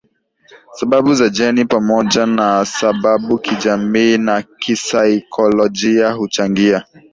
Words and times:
sababu 0.71 1.13
za 1.13 1.29
jeni 1.29 1.65
pamoja 1.65 2.25
na 2.25 2.65
sababukijamii 2.65 4.17
na 4.17 4.41
kisaikolojia 4.41 6.11
huchangia 6.11 6.85